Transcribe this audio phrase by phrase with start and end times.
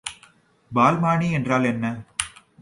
[0.71, 1.85] பால்மானி என்றால் என்ன?